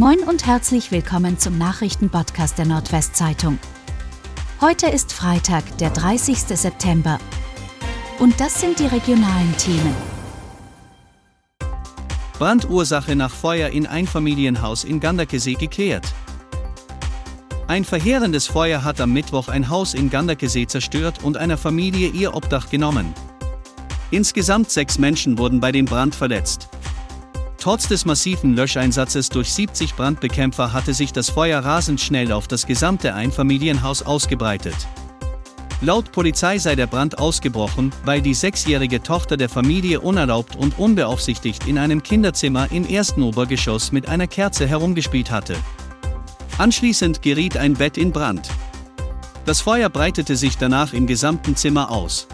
Moin 0.00 0.20
und 0.20 0.46
herzlich 0.46 0.92
willkommen 0.92 1.38
zum 1.38 1.58
Nachrichtenpodcast 1.58 2.56
der 2.56 2.64
Nordwestzeitung. 2.64 3.58
Heute 4.62 4.86
ist 4.86 5.12
Freitag, 5.12 5.76
der 5.76 5.90
30. 5.90 6.38
September. 6.38 7.18
Und 8.18 8.40
das 8.40 8.62
sind 8.62 8.78
die 8.78 8.86
regionalen 8.86 9.54
Themen. 9.58 9.94
Brandursache 12.38 13.14
nach 13.14 13.30
Feuer 13.30 13.68
in 13.68 13.86
Einfamilienhaus 13.86 14.84
in 14.84 15.00
Ganderkesee 15.00 15.52
geklärt. 15.52 16.14
Ein 17.68 17.84
verheerendes 17.84 18.46
Feuer 18.46 18.82
hat 18.82 19.02
am 19.02 19.12
Mittwoch 19.12 19.48
ein 19.48 19.68
Haus 19.68 19.92
in 19.92 20.08
Ganderkesee 20.08 20.66
zerstört 20.66 21.22
und 21.22 21.36
einer 21.36 21.58
Familie 21.58 22.08
ihr 22.08 22.34
Obdach 22.34 22.70
genommen. 22.70 23.12
Insgesamt 24.10 24.70
sechs 24.70 24.98
Menschen 24.98 25.36
wurden 25.36 25.60
bei 25.60 25.72
dem 25.72 25.84
Brand 25.84 26.14
verletzt. 26.14 26.70
Trotz 27.60 27.88
des 27.88 28.06
massiven 28.06 28.56
Löscheinsatzes 28.56 29.28
durch 29.28 29.52
70 29.52 29.94
Brandbekämpfer 29.94 30.72
hatte 30.72 30.94
sich 30.94 31.12
das 31.12 31.28
Feuer 31.28 31.62
rasend 31.62 32.00
schnell 32.00 32.32
auf 32.32 32.48
das 32.48 32.66
gesamte 32.66 33.14
Einfamilienhaus 33.14 34.02
ausgebreitet. 34.02 34.74
Laut 35.82 36.10
Polizei 36.10 36.56
sei 36.58 36.74
der 36.74 36.86
Brand 36.86 37.18
ausgebrochen, 37.18 37.92
weil 38.06 38.22
die 38.22 38.32
sechsjährige 38.32 39.02
Tochter 39.02 39.36
der 39.36 39.50
Familie 39.50 40.00
unerlaubt 40.00 40.56
und 40.56 40.78
unbeaufsichtigt 40.78 41.66
in 41.66 41.76
einem 41.76 42.02
Kinderzimmer 42.02 42.72
im 42.72 42.86
ersten 42.86 43.22
Obergeschoss 43.22 43.92
mit 43.92 44.08
einer 44.08 44.26
Kerze 44.26 44.66
herumgespielt 44.66 45.30
hatte. 45.30 45.56
Anschließend 46.56 47.20
geriet 47.20 47.58
ein 47.58 47.74
Bett 47.74 47.98
in 47.98 48.10
Brand. 48.10 48.48
Das 49.44 49.60
Feuer 49.60 49.90
breitete 49.90 50.36
sich 50.36 50.56
danach 50.56 50.94
im 50.94 51.06
gesamten 51.06 51.56
Zimmer 51.56 51.90
aus. 51.90 52.26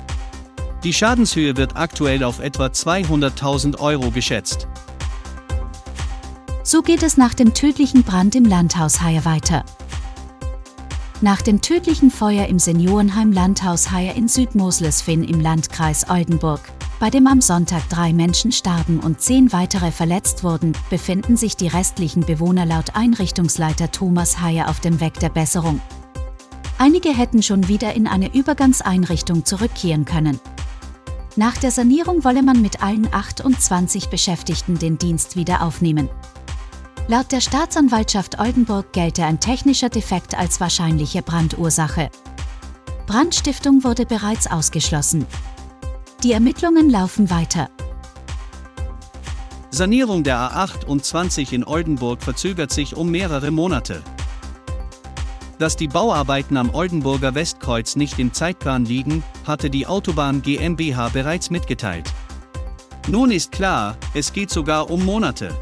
Die 0.84 0.92
Schadenshöhe 0.92 1.56
wird 1.56 1.74
aktuell 1.74 2.22
auf 2.22 2.38
etwa 2.38 2.66
200.000 2.66 3.80
Euro 3.80 4.12
geschätzt. 4.12 4.68
So 6.68 6.82
geht 6.82 7.04
es 7.04 7.16
nach 7.16 7.32
dem 7.32 7.54
tödlichen 7.54 8.02
Brand 8.02 8.34
im 8.34 8.44
Landhaus 8.44 9.00
Haier 9.00 9.24
weiter. 9.24 9.64
Nach 11.20 11.40
dem 11.40 11.60
tödlichen 11.60 12.10
Feuer 12.10 12.46
im 12.46 12.58
Seniorenheim 12.58 13.30
Landhaus 13.30 13.92
Haier 13.92 14.16
in 14.16 14.26
Südmoslesfinn 14.26 15.22
im 15.22 15.38
Landkreis 15.40 16.10
Oldenburg, 16.10 16.58
bei 16.98 17.08
dem 17.08 17.28
am 17.28 17.40
Sonntag 17.40 17.88
drei 17.88 18.12
Menschen 18.12 18.50
starben 18.50 18.98
und 18.98 19.20
zehn 19.20 19.52
weitere 19.52 19.92
verletzt 19.92 20.42
wurden, 20.42 20.72
befinden 20.90 21.36
sich 21.36 21.54
die 21.54 21.68
restlichen 21.68 22.26
Bewohner 22.26 22.66
laut 22.66 22.96
Einrichtungsleiter 22.96 23.92
Thomas 23.92 24.40
Haier 24.40 24.68
auf 24.68 24.80
dem 24.80 25.00
Weg 25.00 25.20
der 25.20 25.28
Besserung. 25.28 25.80
Einige 26.78 27.16
hätten 27.16 27.44
schon 27.44 27.68
wieder 27.68 27.94
in 27.94 28.08
eine 28.08 28.34
Übergangseinrichtung 28.34 29.44
zurückkehren 29.44 30.04
können. 30.04 30.40
Nach 31.36 31.56
der 31.58 31.70
Sanierung 31.70 32.24
wolle 32.24 32.42
man 32.42 32.60
mit 32.60 32.82
allen 32.82 33.06
28 33.14 34.08
Beschäftigten 34.08 34.80
den 34.80 34.98
Dienst 34.98 35.36
wieder 35.36 35.62
aufnehmen. 35.62 36.08
Laut 37.08 37.30
der 37.30 37.40
Staatsanwaltschaft 37.40 38.40
Oldenburg 38.40 38.92
gelte 38.92 39.24
ein 39.24 39.38
technischer 39.38 39.88
Defekt 39.88 40.36
als 40.36 40.60
wahrscheinliche 40.60 41.22
Brandursache. 41.22 42.10
Brandstiftung 43.06 43.84
wurde 43.84 44.04
bereits 44.04 44.50
ausgeschlossen. 44.50 45.24
Die 46.24 46.32
Ermittlungen 46.32 46.90
laufen 46.90 47.30
weiter. 47.30 47.70
Sanierung 49.70 50.24
der 50.24 50.50
A28 50.50 51.52
in 51.52 51.62
Oldenburg 51.64 52.22
verzögert 52.22 52.72
sich 52.72 52.96
um 52.96 53.08
mehrere 53.12 53.52
Monate. 53.52 54.02
Dass 55.60 55.76
die 55.76 55.88
Bauarbeiten 55.88 56.56
am 56.56 56.74
Oldenburger 56.74 57.36
Westkreuz 57.36 57.94
nicht 57.94 58.18
im 58.18 58.32
Zeitplan 58.32 58.84
liegen, 58.84 59.22
hatte 59.46 59.70
die 59.70 59.86
Autobahn 59.86 60.42
GmbH 60.42 61.10
bereits 61.10 61.50
mitgeteilt. 61.50 62.12
Nun 63.06 63.30
ist 63.30 63.52
klar, 63.52 63.96
es 64.12 64.32
geht 64.32 64.50
sogar 64.50 64.90
um 64.90 65.04
Monate. 65.04 65.54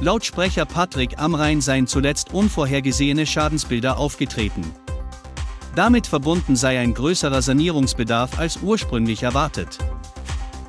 Laut 0.00 0.24
Sprecher 0.24 0.64
Patrick 0.64 1.18
Amrein 1.18 1.60
seien 1.60 1.86
zuletzt 1.86 2.34
unvorhergesehene 2.34 3.26
Schadensbilder 3.26 3.96
aufgetreten. 3.96 4.64
Damit 5.76 6.06
verbunden 6.06 6.56
sei 6.56 6.78
ein 6.78 6.94
größerer 6.94 7.42
Sanierungsbedarf 7.42 8.38
als 8.38 8.58
ursprünglich 8.62 9.22
erwartet. 9.22 9.78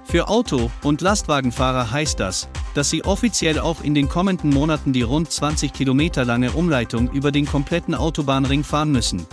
Für 0.06 0.28
Auto- 0.28 0.72
und 0.84 1.02
Lastwagenfahrer 1.02 1.92
heißt 1.92 2.20
das, 2.20 2.48
dass 2.76 2.90
sie 2.90 3.04
offiziell 3.04 3.60
auch 3.60 3.82
in 3.82 3.96
den 3.96 4.10
kommenden 4.10 4.52
Monaten 4.52 4.94
die 4.94 5.02
rund 5.02 5.32
20 5.32 5.74
Kilometer 5.74 6.24
lange 6.24 6.52
Umleitung 6.52 7.12
über 7.12 7.32
den 7.32 7.46
kompletten 7.46 7.96
Autobahnring 7.96 8.64
fahren 8.64 8.92
müssen. 8.92 9.26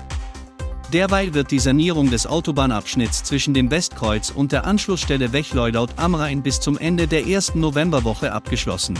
Derweil 0.92 1.32
wird 1.34 1.50
die 1.50 1.58
Sanierung 1.58 2.10
des 2.10 2.26
Autobahnabschnitts 2.26 3.24
zwischen 3.24 3.54
dem 3.54 3.70
Westkreuz 3.70 4.30
und 4.30 4.52
der 4.52 4.66
Anschlussstelle 4.66 5.32
Wechleu 5.32 5.70
laut 5.70 5.90
Amrain 5.96 6.42
bis 6.42 6.60
zum 6.60 6.76
Ende 6.76 7.06
der 7.06 7.26
ersten 7.26 7.60
Novemberwoche 7.60 8.32
abgeschlossen. 8.32 8.98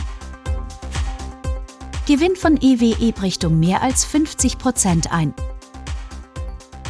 Gewinn 2.05 2.35
von 2.35 2.57
EWE 2.57 3.13
bricht 3.13 3.45
um 3.45 3.61
mehr 3.61 3.81
als 3.81 4.03
50 4.03 4.57
Prozent 4.57 5.13
ein. 5.13 5.33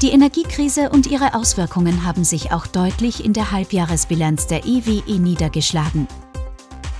Die 0.01 0.09
Energiekrise 0.09 0.89
und 0.89 1.05
ihre 1.05 1.35
Auswirkungen 1.35 2.03
haben 2.03 2.23
sich 2.23 2.51
auch 2.51 2.65
deutlich 2.65 3.23
in 3.23 3.31
der 3.31 3.51
Halbjahresbilanz 3.51 4.47
der 4.47 4.65
EWE 4.65 5.19
niedergeschlagen. 5.19 6.07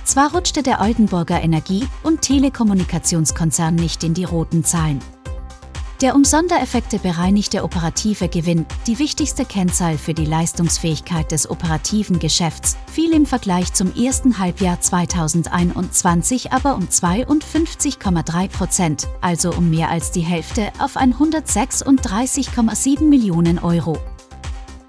Zwar 0.04 0.32
rutschte 0.32 0.62
der 0.62 0.80
Oldenburger 0.80 1.42
Energie- 1.42 1.88
und 2.04 2.22
Telekommunikationskonzern 2.22 3.74
nicht 3.74 4.04
in 4.04 4.14
die 4.14 4.24
roten 4.24 4.62
Zahlen. 4.62 5.00
Der 6.04 6.14
um 6.14 6.22
Sondereffekte 6.22 6.98
bereinigte 6.98 7.64
operative 7.64 8.28
Gewinn, 8.28 8.66
die 8.86 8.98
wichtigste 8.98 9.46
Kennzahl 9.46 9.96
für 9.96 10.12
die 10.12 10.26
Leistungsfähigkeit 10.26 11.32
des 11.32 11.48
operativen 11.48 12.18
Geschäfts, 12.18 12.76
fiel 12.92 13.14
im 13.14 13.24
Vergleich 13.24 13.72
zum 13.72 13.90
ersten 13.96 14.38
Halbjahr 14.38 14.78
2021 14.78 16.52
aber 16.52 16.74
um 16.74 16.88
52,3 16.88 18.48
Prozent, 18.48 19.08
also 19.22 19.50
um 19.52 19.70
mehr 19.70 19.88
als 19.88 20.10
die 20.10 20.20
Hälfte, 20.20 20.70
auf 20.78 20.98
136,7 20.98 23.04
Millionen 23.04 23.58
Euro. 23.58 23.96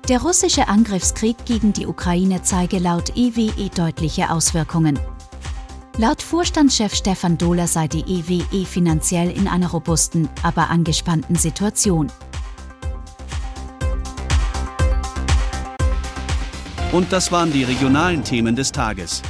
Der 0.10 0.22
russische 0.22 0.68
Angriffskrieg 0.68 1.38
gegen 1.46 1.72
die 1.72 1.88
Ukraine 1.88 2.42
zeige 2.44 2.78
laut 2.78 3.16
EWE 3.16 3.70
deutliche 3.74 4.32
Auswirkungen. 4.32 5.00
Laut 5.98 6.22
Vorstandschef 6.22 6.94
Stefan 6.94 7.38
Dohler 7.38 7.68
sei 7.68 7.88
die 7.88 8.02
EWE 8.02 8.66
finanziell 8.66 9.32
in 9.32 9.48
einer 9.48 9.70
robusten, 9.70 10.28
aber 10.44 10.70
angespannten 10.70 11.38
Situation. 11.38 12.12
Und 16.92 17.14
das 17.14 17.32
waren 17.32 17.54
die 17.54 17.64
regionalen 17.64 18.26
Themen 18.26 18.58
des 18.58 18.74
Tages. 18.74 19.22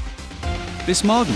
Bis 0.87 1.03
morgen! 1.03 1.35